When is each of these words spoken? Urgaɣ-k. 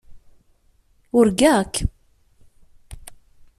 Urgaɣ-k. 1.17 1.75